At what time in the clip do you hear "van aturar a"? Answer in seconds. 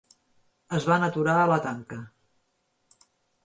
0.93-1.45